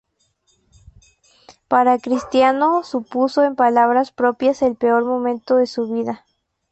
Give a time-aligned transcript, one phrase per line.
[1.67, 6.25] Para Cristiano supuso en palabras propias el peor momento de su vida.